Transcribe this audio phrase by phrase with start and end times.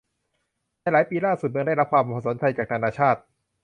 [0.79, 3.19] ในหลายปีล่าสุด เมืองได้รับความความสนใจจากนานาชาติ